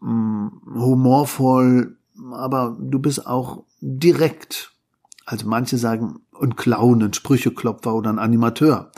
hm, 0.00 0.60
humorvoll, 0.74 1.96
aber 2.32 2.76
du 2.78 2.98
bist 2.98 3.26
auch 3.26 3.64
direkt. 3.80 4.72
Also 5.24 5.48
manche 5.48 5.78
sagen, 5.78 6.20
ein 6.40 6.54
Clown, 6.54 7.02
ein 7.02 7.12
Sprücheklopfer 7.12 7.94
oder 7.94 8.10
ein 8.10 8.18
Animateur. 8.18 8.92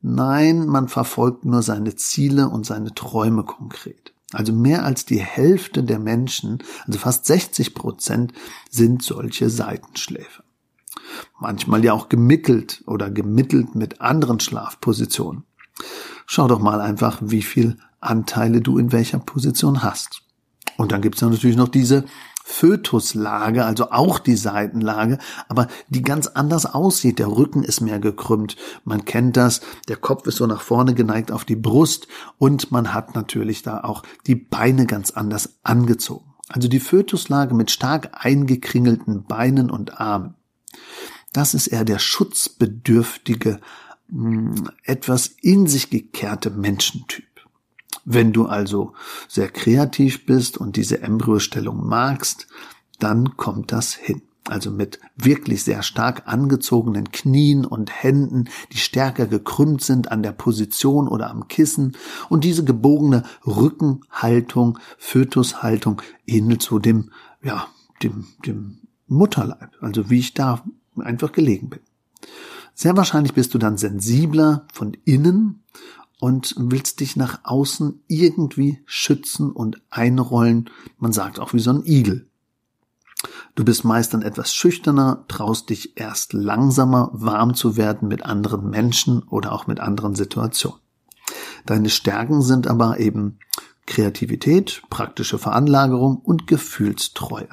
Nein, 0.00 0.66
man 0.66 0.88
verfolgt 0.88 1.44
nur 1.44 1.62
seine 1.62 1.96
Ziele 1.96 2.48
und 2.48 2.64
seine 2.64 2.94
Träume 2.94 3.42
konkret. 3.42 4.13
Also 4.34 4.52
mehr 4.52 4.84
als 4.84 5.04
die 5.04 5.20
Hälfte 5.20 5.82
der 5.82 5.98
Menschen, 5.98 6.62
also 6.86 6.98
fast 6.98 7.26
60 7.26 7.74
Prozent, 7.74 8.32
sind 8.70 9.02
solche 9.02 9.50
Seitenschläfer. 9.50 10.44
Manchmal 11.38 11.84
ja 11.84 11.92
auch 11.92 12.08
gemickelt 12.08 12.82
oder 12.86 13.10
gemittelt 13.10 13.74
mit 13.74 14.00
anderen 14.00 14.40
Schlafpositionen. 14.40 15.44
Schau 16.26 16.48
doch 16.48 16.60
mal 16.60 16.80
einfach, 16.80 17.18
wie 17.22 17.42
viel 17.42 17.76
Anteile 18.00 18.60
du 18.60 18.78
in 18.78 18.92
welcher 18.92 19.18
Position 19.18 19.82
hast. 19.82 20.22
Und 20.76 20.92
dann 20.92 21.02
gibt's 21.02 21.20
ja 21.20 21.28
natürlich 21.28 21.56
noch 21.56 21.68
diese 21.68 22.04
Fötuslage, 22.46 23.64
also 23.64 23.90
auch 23.90 24.18
die 24.18 24.36
Seitenlage, 24.36 25.16
aber 25.48 25.66
die 25.88 26.02
ganz 26.02 26.26
anders 26.26 26.66
aussieht. 26.66 27.18
Der 27.18 27.28
Rücken 27.28 27.62
ist 27.62 27.80
mehr 27.80 27.98
gekrümmt. 27.98 28.56
Man 28.84 29.06
kennt 29.06 29.38
das. 29.38 29.62
Der 29.88 29.96
Kopf 29.96 30.26
ist 30.26 30.36
so 30.36 30.46
nach 30.46 30.60
vorne 30.60 30.92
geneigt 30.92 31.32
auf 31.32 31.46
die 31.46 31.56
Brust 31.56 32.06
und 32.36 32.70
man 32.70 32.92
hat 32.92 33.14
natürlich 33.14 33.62
da 33.62 33.80
auch 33.80 34.02
die 34.26 34.34
Beine 34.34 34.84
ganz 34.84 35.10
anders 35.12 35.54
angezogen. 35.62 36.34
Also 36.48 36.68
die 36.68 36.80
Fötuslage 36.80 37.54
mit 37.54 37.70
stark 37.70 38.10
eingekringelten 38.12 39.24
Beinen 39.24 39.70
und 39.70 39.98
Armen. 39.98 40.34
Das 41.32 41.54
ist 41.54 41.68
eher 41.68 41.86
der 41.86 41.98
schutzbedürftige, 41.98 43.58
hm, 44.10 44.68
etwas 44.82 45.28
in 45.40 45.66
sich 45.66 45.88
gekehrte 45.88 46.50
Menschentyp. 46.50 47.24
Wenn 48.04 48.32
du 48.32 48.46
also 48.46 48.92
sehr 49.28 49.48
kreativ 49.48 50.26
bist 50.26 50.58
und 50.58 50.76
diese 50.76 51.02
Embryostellung 51.02 51.86
magst, 51.86 52.46
dann 52.98 53.36
kommt 53.36 53.72
das 53.72 53.94
hin. 53.94 54.22
Also 54.46 54.70
mit 54.70 55.00
wirklich 55.16 55.64
sehr 55.64 55.82
stark 55.82 56.24
angezogenen 56.26 57.10
Knien 57.12 57.64
und 57.64 57.90
Händen, 58.02 58.50
die 58.72 58.76
stärker 58.76 59.26
gekrümmt 59.26 59.80
sind 59.80 60.12
an 60.12 60.22
der 60.22 60.32
Position 60.32 61.08
oder 61.08 61.30
am 61.30 61.48
Kissen. 61.48 61.96
Und 62.28 62.44
diese 62.44 62.62
gebogene 62.62 63.22
Rückenhaltung, 63.46 64.78
Fötushaltung 64.98 66.02
ähnelt 66.26 66.60
so 66.60 66.78
dem, 66.78 67.10
ja, 67.42 67.68
dem, 68.02 68.26
dem 68.44 68.80
Mutterleib. 69.06 69.70
Also 69.80 70.10
wie 70.10 70.18
ich 70.18 70.34
da 70.34 70.62
einfach 70.98 71.32
gelegen 71.32 71.70
bin. 71.70 71.80
Sehr 72.74 72.96
wahrscheinlich 72.96 73.32
bist 73.32 73.54
du 73.54 73.58
dann 73.58 73.78
sensibler 73.78 74.66
von 74.72 74.94
innen 75.04 75.62
und 76.20 76.54
willst 76.56 77.00
dich 77.00 77.16
nach 77.16 77.40
außen 77.44 78.02
irgendwie 78.06 78.82
schützen 78.86 79.50
und 79.50 79.80
einrollen. 79.90 80.70
Man 80.98 81.12
sagt 81.12 81.38
auch 81.40 81.52
wie 81.52 81.60
so 81.60 81.70
ein 81.70 81.84
Igel. 81.84 82.28
Du 83.54 83.64
bist 83.64 83.84
meist 83.84 84.14
dann 84.14 84.22
etwas 84.22 84.54
schüchterner, 84.54 85.24
traust 85.28 85.70
dich 85.70 85.96
erst 85.96 86.32
langsamer 86.32 87.10
warm 87.12 87.54
zu 87.54 87.76
werden 87.76 88.08
mit 88.08 88.24
anderen 88.24 88.68
Menschen 88.68 89.22
oder 89.22 89.52
auch 89.52 89.66
mit 89.66 89.80
anderen 89.80 90.14
Situationen. 90.14 90.80
Deine 91.66 91.88
Stärken 91.88 92.42
sind 92.42 92.66
aber 92.66 92.98
eben 92.98 93.38
Kreativität, 93.86 94.82
praktische 94.90 95.38
Veranlagerung 95.38 96.16
und 96.16 96.46
Gefühlstreue. 96.46 97.48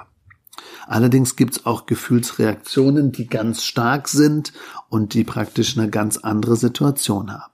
Allerdings 0.87 1.35
gibt's 1.35 1.65
auch 1.65 1.85
Gefühlsreaktionen, 1.85 3.11
die 3.11 3.27
ganz 3.27 3.63
stark 3.63 4.07
sind 4.07 4.51
und 4.89 5.13
die 5.13 5.23
praktisch 5.23 5.77
eine 5.77 5.89
ganz 5.89 6.17
andere 6.17 6.55
Situation 6.55 7.31
haben. 7.31 7.50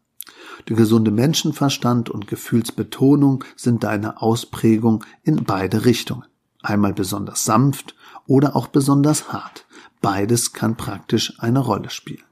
Der 0.68 0.76
gesunde 0.76 1.12
Menschenverstand 1.12 2.10
und 2.10 2.28
Gefühlsbetonung 2.28 3.44
sind 3.56 3.84
deine 3.84 4.22
Ausprägung 4.22 5.04
in 5.24 5.44
beide 5.44 5.86
Richtungen. 5.86 6.26
Einmal 6.62 6.94
besonders 6.94 7.46
sanft 7.46 7.96
oder 8.26 8.56
auch 8.56 8.68
besonders 8.68 9.32
hart. 9.32 9.66
Beides 10.02 10.54
kann 10.54 10.76
praktisch 10.76 11.40
eine 11.40 11.60
Rolle 11.60 11.90
spielen. 11.90 12.24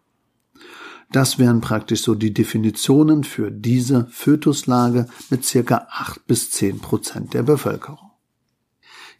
Das 1.12 1.40
wären 1.40 1.62
praktisch 1.62 2.02
so 2.02 2.16
die 2.16 2.34
Definitionen 2.34 3.24
für 3.24 3.52
diese 3.52 4.08
Fötuslage 4.12 5.08
mit 5.30 5.46
circa 5.46 5.88
acht 5.90 6.26
bis 6.28 6.52
zehn 6.52 6.80
Prozent 6.80 7.34
der 7.34 7.44
Bevölkerung. 7.44 8.12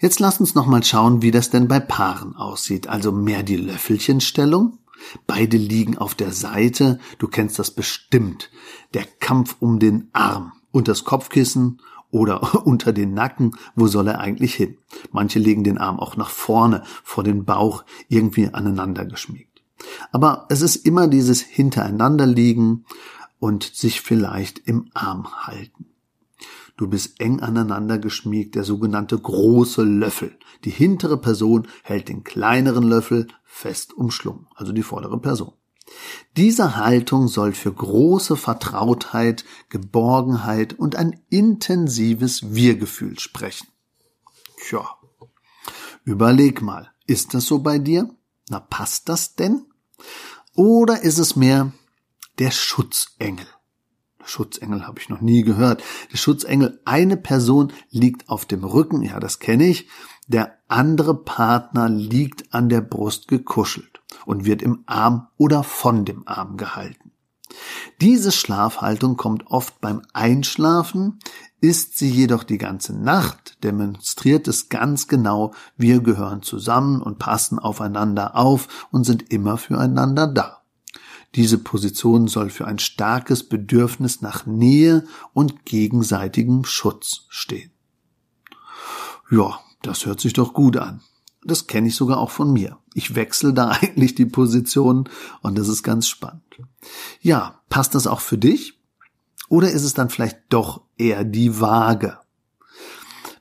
Jetzt 0.02 0.20
lass 0.20 0.40
uns 0.40 0.56
noch 0.56 0.66
mal 0.66 0.84
schauen, 0.84 1.22
wie 1.22 1.32
das 1.32 1.52
denn 1.52 1.68
bei 1.68 1.80
Paaren 1.80 2.36
aussieht. 2.36 2.88
Also 2.88 3.12
mehr 3.12 3.44
die 3.44 3.56
Löffelchenstellung 3.56 4.80
Beide 5.28 5.58
liegen 5.58 5.98
auf 5.98 6.16
der 6.16 6.32
Seite, 6.32 7.00
du 7.18 7.28
kennst 7.28 7.60
das 7.60 7.72
bestimmt. 7.72 8.50
Der 8.94 9.06
Kampf 9.20 9.58
um 9.60 9.80
den 9.80 10.10
Arm 10.14 10.54
und 10.72 10.88
das 10.88 11.04
Kopfkissen 11.04 11.82
oder 12.12 12.66
unter 12.66 12.94
den 12.94 13.14
Nacken, 13.14 13.56
wo 13.76 13.88
soll 13.88 14.08
er 14.08 14.20
eigentlich 14.20 14.56
hin? 14.56 14.78
Manche 15.12 15.40
legen 15.40 15.64
den 15.64 15.78
Arm 15.78 16.00
auch 16.00 16.18
nach 16.18 16.30
vorne, 16.30 16.84
vor 17.04 17.24
den 17.24 17.46
Bauch, 17.46 17.84
irgendwie 18.08 18.48
aneinander 18.48 19.06
geschmiegt. 19.06 19.62
Aber 20.12 20.46
es 20.50 20.62
ist 20.62 20.78
immer 20.78 21.08
dieses 21.08 21.42
Hintereinanderliegen 21.42 22.86
und 23.40 23.64
sich 23.64 24.02
vielleicht 24.02 24.60
im 24.60 24.90
Arm 24.94 25.46
halten. 25.46 25.88
Du 26.78 26.88
bist 26.88 27.22
eng 27.22 27.40
aneinander 27.40 27.98
geschmiegt, 28.00 28.56
der 28.56 28.66
sogenannte 28.66 29.18
große 29.18 29.84
Löffel. 29.84 30.38
Die 30.66 30.72
hintere 30.72 31.18
Person 31.18 31.68
hält 31.84 32.10
den 32.10 32.26
kleineren 32.26 32.84
Löffel 32.84 33.28
fest 33.56 33.94
umschlungen, 33.94 34.48
also 34.54 34.74
die 34.74 34.84
vordere 34.84 35.18
Person. 35.18 35.54
Diese 36.36 36.76
Haltung 36.76 37.30
soll 37.30 37.54
für 37.54 37.72
große 37.72 38.36
Vertrautheit, 38.36 39.46
Geborgenheit 39.70 40.74
und 40.74 40.98
ein 40.98 41.22
intensives 41.30 42.54
Wir-Gefühl 42.54 43.18
sprechen. 43.18 43.68
Tja, 44.60 44.86
überleg 46.04 46.62
mal, 46.62 46.92
ist 47.08 47.34
das 47.34 47.46
so 47.46 47.60
bei 47.60 47.80
dir? 47.80 48.14
Na, 48.50 48.60
passt 48.60 49.08
das 49.08 49.36
denn? 49.36 49.66
Oder 50.54 51.02
ist 51.04 51.18
es 51.18 51.38
mehr 51.38 51.72
der 52.40 52.52
Schutzengel? 52.52 53.48
Schutzengel 54.26 54.86
habe 54.86 55.00
ich 55.00 55.08
noch 55.08 55.22
nie 55.22 55.44
gehört. 55.44 55.84
Der 56.12 56.18
Schutzengel, 56.18 56.82
eine 56.84 57.16
Person 57.16 57.72
liegt 57.90 58.28
auf 58.28 58.46
dem 58.46 58.64
Rücken, 58.64 59.02
ja, 59.02 59.20
das 59.20 59.40
kenne 59.40 59.68
ich. 59.68 59.88
Der 60.28 60.58
andere 60.68 61.24
Partner 61.24 61.90
liegt 61.90 62.54
an 62.54 62.70
der 62.70 62.82
Brust 62.82 63.28
gekuschelt 63.28 64.02
und 64.26 64.46
wird 64.46 64.62
im 64.62 64.84
Arm 64.88 65.28
oder 65.38 65.64
von 65.64 66.06
dem 66.06 66.28
Arm 66.28 66.58
gehalten. 66.58 67.12
Diese 68.02 68.32
Schlafhaltung 68.32 69.18
kommt 69.18 69.48
oft 69.48 69.80
beim 69.80 70.02
Einschlafen, 70.14 71.20
ist 71.62 71.98
sie 71.98 72.10
jedoch 72.10 72.44
die 72.44 72.58
ganze 72.58 72.94
Nacht, 72.94 73.64
demonstriert 73.64 74.48
es 74.48 74.70
ganz 74.70 75.08
genau, 75.08 75.54
wir 75.78 76.02
gehören 76.02 76.42
zusammen 76.42 77.02
und 77.02 77.20
passen 77.20 77.60
aufeinander 77.60 78.36
auf 78.36 78.88
und 78.92 79.04
sind 79.04 79.32
immer 79.32 79.58
füreinander 79.58 80.28
da. 80.28 80.64
Diese 81.36 81.58
Position 81.58 82.28
soll 82.28 82.50
für 82.50 82.66
ein 82.66 82.80
starkes 82.80 83.48
Bedürfnis 83.48 84.22
nach 84.22 84.46
Nähe 84.46 85.06
und 85.34 85.66
gegenseitigem 85.66 86.64
Schutz 86.64 87.26
stehen. 87.30 87.72
Ja, 89.30 89.60
das 89.86 90.06
hört 90.06 90.20
sich 90.20 90.34
doch 90.34 90.54
gut 90.54 90.78
an. 90.78 91.02
Das 91.44 91.68
kenne 91.68 91.88
ich 91.88 91.96
sogar 91.96 92.18
auch 92.18 92.32
von 92.32 92.52
mir. 92.52 92.80
Ich 92.94 93.14
wechsle 93.16 93.54
da 93.54 93.70
eigentlich 93.82 94.16
die 94.16 94.26
Position 94.26 95.10
und 95.42 95.58
das 95.58 95.68
ist 95.68 95.84
ganz 95.84 96.08
spannend. 96.08 96.44
Ja, 97.22 97.62
passt 97.70 97.96
das 97.96 98.08
auch 98.08 98.20
für 98.20 98.38
dich? 98.38 98.80
Oder 99.48 99.72
ist 99.72 99.84
es 99.84 99.94
dann 99.94 100.10
vielleicht 100.10 100.40
doch 100.50 100.82
eher 100.98 101.24
die 101.24 101.60
Waage? 101.62 102.18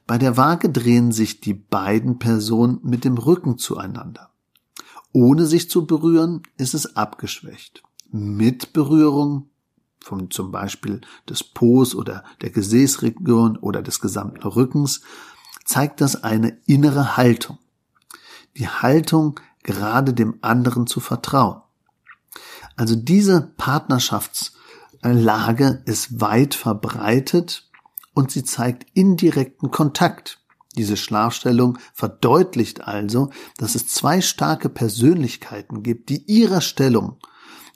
Bei 0.07 0.19
der 0.19 0.37
Waage 0.37 0.69
drehen 0.69 1.13
sich 1.13 1.41
die 1.41 1.55
beiden 1.55 2.19
Personen 2.19 2.79
mit 2.83 3.05
dem 3.05 3.17
Rücken 3.17 3.57
zueinander. 3.57 4.31
Ohne 5.13 5.47
sich 5.47 5.71
zu 5.71 5.87
berühren 5.87 6.43
ist 6.59 6.75
es 6.75 6.97
abgeschwächt. 6.97 7.83
Mit 8.11 8.75
Berührung 8.75 9.49
von 10.01 10.31
zum 10.31 10.53
Beispiel 10.53 11.01
des 11.29 11.43
Po's 11.43 11.95
oder 11.95 12.23
der 12.43 12.51
Gesäßregion 12.51 13.57
oder 13.57 13.81
des 13.81 14.01
gesamten 14.01 14.47
Rückens 14.47 15.01
zeigt 15.65 16.01
das 16.01 16.23
eine 16.23 16.59
innere 16.67 17.17
Haltung. 17.17 17.59
Die 18.57 18.69
Haltung, 18.69 19.41
gerade 19.63 20.15
dem 20.15 20.39
anderen 20.43 20.87
zu 20.87 21.01
vertrauen. 21.01 21.63
Also 22.77 22.97
diese 22.97 23.53
Partnerschaftslage 23.57 25.83
ist 25.87 26.21
weit 26.21 26.55
verbreitet 26.55 27.71
und 28.15 28.31
sie 28.31 28.45
zeigt 28.45 28.87
indirekten 28.95 29.71
Kontakt 29.71 30.41
diese 30.77 30.97
Schlafstellung 30.97 31.79
verdeutlicht 31.93 32.87
also, 32.87 33.31
dass 33.59 33.75
es 33.75 33.89
zwei 33.89 34.21
starke 34.21 34.69
Persönlichkeiten 34.69 35.83
gibt, 35.83 36.09
die 36.09 36.25
ihre 36.27 36.61
Stellung 36.61 37.19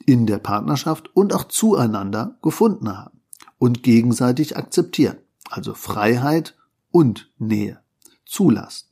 in 0.04 0.26
der 0.26 0.38
Partnerschaft 0.38 1.14
und 1.14 1.32
auch 1.32 1.44
zueinander 1.44 2.38
gefunden 2.42 2.96
haben 2.96 3.20
und 3.58 3.82
gegenseitig 3.82 4.56
akzeptieren. 4.56 5.18
Also 5.48 5.74
Freiheit 5.74 6.56
und 6.90 7.30
Nähe 7.38 7.80
zulassen. 8.24 8.88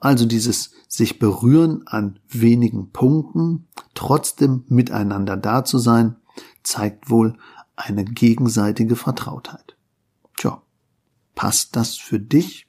Also 0.00 0.26
dieses 0.26 0.72
sich 0.88 1.18
berühren 1.18 1.86
an 1.86 2.20
wenigen 2.28 2.90
Punkten, 2.90 3.68
trotzdem 3.94 4.64
miteinander 4.68 5.36
da 5.36 5.64
zu 5.64 5.78
sein, 5.78 6.16
zeigt 6.62 7.10
wohl 7.10 7.38
eine 7.76 8.04
gegenseitige 8.04 8.96
Vertrautheit. 8.96 9.76
Tja, 10.36 10.62
passt 11.34 11.76
das 11.76 11.96
für 11.96 12.20
dich? 12.20 12.66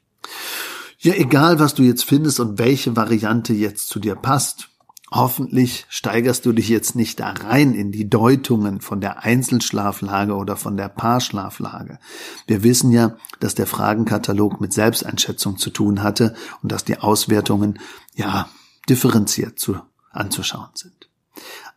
Ja, 0.98 1.14
egal 1.14 1.58
was 1.58 1.74
du 1.74 1.82
jetzt 1.82 2.04
findest 2.04 2.40
und 2.40 2.58
welche 2.58 2.96
Variante 2.96 3.52
jetzt 3.52 3.88
zu 3.88 4.00
dir 4.00 4.16
passt, 4.16 4.70
Hoffentlich 5.10 5.86
steigerst 5.88 6.44
du 6.46 6.52
dich 6.52 6.68
jetzt 6.68 6.96
nicht 6.96 7.20
da 7.20 7.30
rein 7.30 7.74
in 7.74 7.92
die 7.92 8.10
Deutungen 8.10 8.80
von 8.80 9.00
der 9.00 9.22
Einzelschlaflage 9.22 10.34
oder 10.34 10.56
von 10.56 10.76
der 10.76 10.88
Paarschlaflage. 10.88 12.00
Wir 12.48 12.64
wissen 12.64 12.90
ja, 12.90 13.16
dass 13.38 13.54
der 13.54 13.68
Fragenkatalog 13.68 14.60
mit 14.60 14.72
Selbsteinschätzung 14.72 15.58
zu 15.58 15.70
tun 15.70 16.02
hatte 16.02 16.34
und 16.62 16.72
dass 16.72 16.84
die 16.84 16.98
Auswertungen 16.98 17.78
ja 18.14 18.48
differenziert 18.88 19.60
zu, 19.60 19.78
anzuschauen 20.10 20.70
sind. 20.74 21.08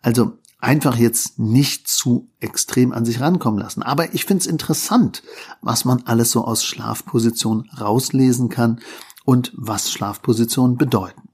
Also 0.01 0.39
einfach 0.59 0.97
jetzt 0.97 1.37
nicht 1.37 1.87
zu 1.87 2.29
extrem 2.39 2.91
an 2.91 3.05
sich 3.05 3.19
rankommen 3.21 3.59
lassen. 3.59 3.83
Aber 3.83 4.13
ich 4.13 4.25
finde 4.25 4.41
es 4.41 4.47
interessant, 4.47 5.23
was 5.61 5.85
man 5.85 6.03
alles 6.05 6.31
so 6.31 6.43
aus 6.43 6.63
Schlafposition 6.63 7.69
rauslesen 7.79 8.49
kann 8.49 8.79
und 9.23 9.53
was 9.55 9.91
Schlafpositionen 9.91 10.77
bedeuten. 10.77 11.29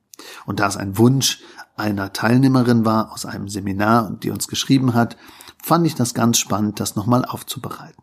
Und 0.45 0.59
da 0.59 0.67
es 0.67 0.77
ein 0.77 0.97
Wunsch 0.97 1.41
einer 1.75 2.13
Teilnehmerin 2.13 2.85
war 2.85 3.11
aus 3.11 3.25
einem 3.25 3.49
Seminar, 3.49 4.11
die 4.11 4.31
uns 4.31 4.47
geschrieben 4.47 4.93
hat, 4.93 5.17
fand 5.61 5.85
ich 5.85 5.95
das 5.95 6.13
ganz 6.13 6.37
spannend, 6.37 6.79
das 6.79 6.95
nochmal 6.95 7.25
aufzubereiten. 7.25 8.01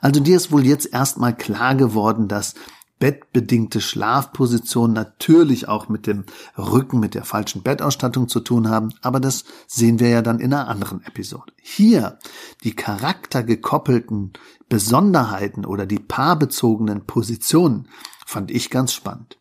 Also 0.00 0.20
dir 0.20 0.36
ist 0.36 0.52
wohl 0.52 0.64
jetzt 0.64 0.92
erstmal 0.92 1.34
klar 1.36 1.74
geworden, 1.74 2.28
dass 2.28 2.54
bettbedingte 2.98 3.80
Schlafpositionen 3.80 4.94
natürlich 4.94 5.68
auch 5.68 5.88
mit 5.88 6.06
dem 6.06 6.24
Rücken, 6.56 7.00
mit 7.00 7.14
der 7.14 7.24
falschen 7.24 7.62
Bettausstattung 7.62 8.28
zu 8.28 8.40
tun 8.40 8.68
haben, 8.68 8.94
aber 9.02 9.20
das 9.20 9.44
sehen 9.66 10.00
wir 10.00 10.08
ja 10.08 10.22
dann 10.22 10.38
in 10.38 10.54
einer 10.54 10.68
anderen 10.68 11.02
Episode. 11.04 11.52
Hier 11.60 12.18
die 12.62 12.74
charaktergekoppelten 12.74 14.32
Besonderheiten 14.68 15.64
oder 15.64 15.86
die 15.86 15.98
paarbezogenen 15.98 17.04
Positionen 17.04 17.88
fand 18.26 18.50
ich 18.50 18.70
ganz 18.70 18.92
spannend. 18.92 19.38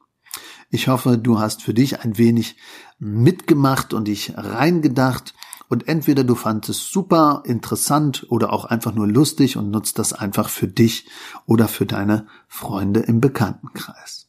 Ich 0.69 0.87
hoffe, 0.87 1.19
du 1.19 1.39
hast 1.39 1.61
für 1.61 1.75
dich 1.75 2.01
ein 2.01 2.17
wenig 2.17 2.57
mitgemacht 2.99 3.93
und 3.93 4.07
dich 4.07 4.33
reingedacht 4.35 5.33
und 5.69 5.87
entweder 5.87 6.23
du 6.23 6.35
fandest 6.35 6.69
es 6.69 6.91
super 6.91 7.43
interessant 7.45 8.27
oder 8.29 8.53
auch 8.53 8.65
einfach 8.65 8.93
nur 8.93 9.07
lustig 9.07 9.57
und 9.57 9.71
nutzt 9.71 9.97
das 9.97 10.13
einfach 10.13 10.49
für 10.49 10.67
dich 10.67 11.07
oder 11.45 11.67
für 11.67 11.85
deine 11.85 12.27
Freunde 12.47 12.99
im 13.01 13.21
Bekanntenkreis. 13.21 14.27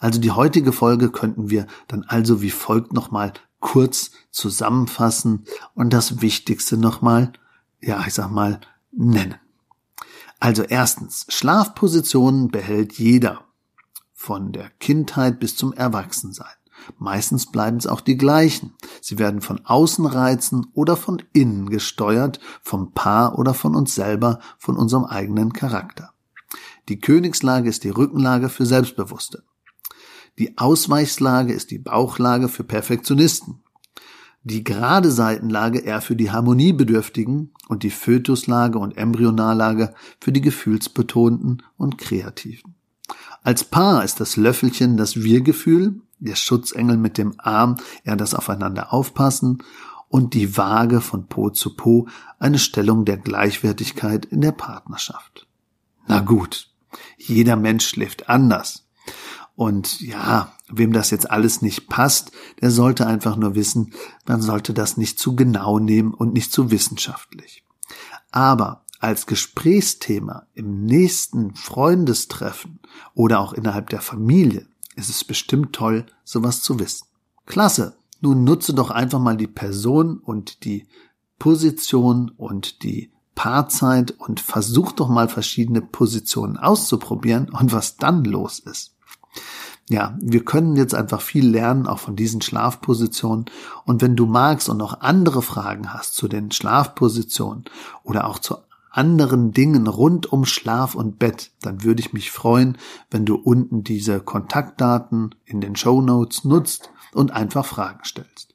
Also 0.00 0.20
die 0.20 0.30
heutige 0.30 0.72
Folge 0.72 1.10
könnten 1.10 1.50
wir 1.50 1.66
dann 1.88 2.04
also 2.04 2.42
wie 2.42 2.50
folgt 2.50 2.92
nochmal 2.92 3.32
kurz 3.60 4.12
zusammenfassen 4.30 5.44
und 5.74 5.92
das 5.92 6.20
Wichtigste 6.20 6.76
nochmal, 6.76 7.32
ja, 7.80 8.02
ich 8.06 8.14
sag 8.14 8.30
mal, 8.30 8.60
nennen. 8.92 9.34
Also 10.40 10.62
erstens, 10.62 11.26
Schlafpositionen 11.28 12.48
behält 12.48 12.94
jeder. 12.94 13.42
Von 14.12 14.52
der 14.52 14.70
Kindheit 14.80 15.40
bis 15.40 15.56
zum 15.56 15.72
Erwachsensein. 15.72 16.46
Meistens 16.98 17.50
bleiben 17.50 17.76
es 17.76 17.86
auch 17.86 18.00
die 18.00 18.16
gleichen. 18.16 18.74
Sie 19.00 19.18
werden 19.18 19.40
von 19.40 19.60
Außenreizen 19.64 20.66
oder 20.74 20.96
von 20.96 21.22
innen 21.32 21.68
gesteuert, 21.70 22.40
vom 22.62 22.92
Paar 22.92 23.38
oder 23.38 23.54
von 23.54 23.74
uns 23.74 23.94
selber, 23.94 24.40
von 24.58 24.76
unserem 24.76 25.04
eigenen 25.04 25.52
Charakter. 25.52 26.12
Die 26.88 27.00
Königslage 27.00 27.68
ist 27.68 27.84
die 27.84 27.90
Rückenlage 27.90 28.48
für 28.48 28.66
Selbstbewusste. 28.66 29.42
Die 30.38 30.58
Ausweichslage 30.58 31.52
ist 31.52 31.70
die 31.70 31.78
Bauchlage 31.78 32.48
für 32.48 32.62
Perfektionisten. 32.62 33.62
Die 34.44 34.62
gerade 34.62 35.10
Seitenlage 35.10 35.80
eher 35.80 36.00
für 36.00 36.14
die 36.14 36.30
Harmoniebedürftigen 36.30 37.52
und 37.68 37.82
die 37.82 37.90
Fötuslage 37.90 38.78
und 38.78 38.96
Embryonallage 38.96 39.92
für 40.20 40.30
die 40.30 40.40
Gefühlsbetonten 40.40 41.64
und 41.76 41.98
Kreativen. 41.98 42.76
Als 43.42 43.64
Paar 43.64 44.04
ist 44.04 44.20
das 44.20 44.36
Löffelchen 44.36 44.96
das 44.96 45.22
Wir-Gefühl 45.22 46.00
der 46.18 46.36
Schutzengel 46.36 46.96
mit 46.96 47.18
dem 47.18 47.34
Arm, 47.38 47.76
ja 48.04 48.16
das 48.16 48.34
Aufeinander 48.34 48.92
aufpassen 48.92 49.62
und 50.08 50.34
die 50.34 50.56
Waage 50.56 51.00
von 51.00 51.26
Po 51.26 51.50
zu 51.50 51.76
Po 51.76 52.08
eine 52.38 52.58
Stellung 52.58 53.04
der 53.04 53.16
Gleichwertigkeit 53.16 54.24
in 54.24 54.40
der 54.40 54.52
Partnerschaft. 54.52 55.46
Na 56.06 56.20
gut, 56.20 56.70
jeder 57.18 57.56
Mensch 57.56 57.86
schläft 57.86 58.28
anders. 58.28 58.86
Und 59.56 60.00
ja, 60.00 60.52
wem 60.68 60.92
das 60.92 61.10
jetzt 61.10 61.30
alles 61.30 61.62
nicht 61.62 61.88
passt, 61.88 62.30
der 62.60 62.70
sollte 62.70 63.06
einfach 63.06 63.36
nur 63.36 63.54
wissen, 63.54 63.94
man 64.26 64.42
sollte 64.42 64.74
das 64.74 64.96
nicht 64.96 65.18
zu 65.18 65.34
genau 65.34 65.78
nehmen 65.78 66.12
und 66.12 66.34
nicht 66.34 66.52
zu 66.52 66.70
wissenschaftlich. 66.70 67.64
Aber 68.30 68.84
als 69.00 69.26
Gesprächsthema 69.26 70.46
im 70.54 70.84
nächsten 70.84 71.54
Freundestreffen 71.54 72.80
oder 73.14 73.40
auch 73.40 73.52
innerhalb 73.52 73.88
der 73.90 74.00
Familie 74.00 74.66
ist 74.96 75.08
es 75.08 75.22
bestimmt 75.22 75.72
toll, 75.72 76.06
sowas 76.24 76.62
zu 76.62 76.80
wissen. 76.80 77.06
Klasse. 77.46 77.96
Nun 78.20 78.44
nutze 78.44 78.72
doch 78.74 78.90
einfach 78.90 79.20
mal 79.20 79.36
die 79.36 79.46
Person 79.46 80.18
und 80.18 80.64
die 80.64 80.86
Position 81.38 82.30
und 82.30 82.82
die 82.82 83.12
Paarzeit 83.34 84.12
und 84.12 84.40
versuch 84.40 84.92
doch 84.92 85.08
mal 85.08 85.28
verschiedene 85.28 85.82
Positionen 85.82 86.56
auszuprobieren 86.56 87.50
und 87.50 87.72
was 87.72 87.98
dann 87.98 88.24
los 88.24 88.58
ist. 88.58 88.96
Ja, 89.88 90.16
wir 90.20 90.44
können 90.44 90.74
jetzt 90.74 90.94
einfach 90.94 91.20
viel 91.20 91.48
lernen, 91.48 91.86
auch 91.86 92.00
von 92.00 92.16
diesen 92.16 92.40
Schlafpositionen. 92.40 93.44
Und 93.84 94.02
wenn 94.02 94.16
du 94.16 94.26
magst 94.26 94.68
und 94.68 94.78
noch 94.78 95.00
andere 95.00 95.42
Fragen 95.42 95.92
hast 95.92 96.16
zu 96.16 96.26
den 96.26 96.50
Schlafpositionen 96.50 97.66
oder 98.02 98.26
auch 98.26 98.40
zu 98.40 98.56
anderen 98.96 99.52
Dingen 99.52 99.86
rund 99.86 100.32
um 100.32 100.44
Schlaf 100.44 100.94
und 100.94 101.18
Bett, 101.18 101.52
dann 101.62 101.84
würde 101.84 102.00
ich 102.00 102.12
mich 102.12 102.30
freuen, 102.30 102.78
wenn 103.10 103.24
du 103.24 103.36
unten 103.36 103.84
diese 103.84 104.20
Kontaktdaten 104.20 105.34
in 105.44 105.60
den 105.60 105.76
Show 105.76 106.00
Notes 106.00 106.44
nutzt 106.44 106.90
und 107.12 107.32
einfach 107.32 107.64
Fragen 107.64 108.04
stellst. 108.04 108.54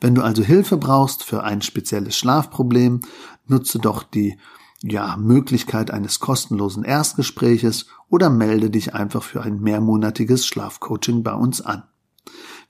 Wenn 0.00 0.14
du 0.14 0.22
also 0.22 0.42
Hilfe 0.42 0.76
brauchst 0.76 1.22
für 1.22 1.44
ein 1.44 1.62
spezielles 1.62 2.16
Schlafproblem, 2.16 3.00
nutze 3.46 3.78
doch 3.78 4.02
die 4.02 4.36
ja, 4.82 5.16
Möglichkeit 5.16 5.90
eines 5.90 6.18
kostenlosen 6.18 6.82
Erstgespräches 6.82 7.86
oder 8.08 8.30
melde 8.30 8.68
dich 8.68 8.94
einfach 8.94 9.22
für 9.22 9.42
ein 9.42 9.60
mehrmonatiges 9.60 10.46
Schlafcoaching 10.46 11.22
bei 11.22 11.34
uns 11.34 11.60
an. 11.60 11.84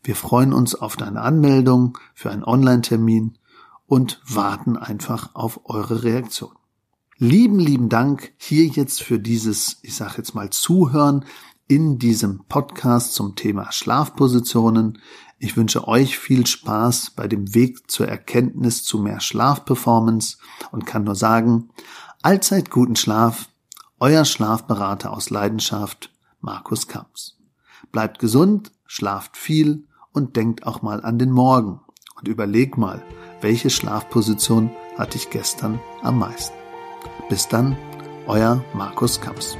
Wir 0.02 0.16
freuen 0.16 0.52
uns 0.52 0.74
auf 0.74 0.96
deine 0.96 1.22
Anmeldung 1.22 1.96
für 2.14 2.30
einen 2.30 2.44
Online-Termin 2.44 3.38
und 3.87 4.20
warten 4.26 4.76
einfach 4.76 5.35
auf 5.35 5.61
eure 5.64 6.02
Reaktion. 6.02 6.52
Lieben, 7.22 7.61
lieben 7.61 7.88
Dank 7.88 8.32
hier 8.37 8.66
jetzt 8.66 9.00
für 9.00 9.20
dieses, 9.20 9.78
ich 9.82 9.94
sage 9.94 10.14
jetzt 10.16 10.35
mal, 10.35 10.50
Zuhören 10.50 11.24
in 11.68 12.00
diesem 12.00 12.46
Podcast 12.48 13.14
zum 13.14 13.37
Thema 13.37 13.70
Schlafpositionen. 13.70 14.98
Ich 15.38 15.56
wünsche 15.56 15.87
euch 15.87 16.18
viel 16.18 16.48
Spaß 16.48 17.12
bei 17.14 17.28
dem 17.28 17.54
Weg 17.54 17.88
zur 17.88 18.08
Erkenntnis 18.08 18.82
zu 18.82 18.98
mehr 18.98 19.20
Schlafperformance 19.20 20.38
und 20.72 20.85
kann 20.85 21.04
nur 21.04 21.14
sagen, 21.14 21.68
allzeit 22.22 22.70
guten 22.70 22.96
Schlaf, 22.96 23.48
euer 24.00 24.24
Schlafberater 24.24 25.12
aus 25.12 25.30
Leidenschaft, 25.30 26.11
Markus 26.40 26.88
Kamps. 26.88 27.38
Bleibt 27.92 28.18
gesund, 28.18 28.72
schlaft 28.85 29.37
viel 29.37 29.87
und 30.11 30.35
denkt 30.35 30.66
auch 30.66 30.82
mal 30.82 31.04
an 31.04 31.20
den 31.20 31.30
Morgen 31.30 31.82
und 32.16 32.26
überleg 32.26 32.76
mal, 32.76 33.00
welche 33.40 33.70
Schlafposition 33.70 34.72
hatte 34.98 35.18
ich 35.18 35.30
gestern 35.30 35.78
am 36.02 36.18
meisten. 36.18 36.62
Bis 37.28 37.48
dann, 37.48 37.76
euer 38.26 38.62
Markus 38.74 39.20
Kamps. 39.20 39.56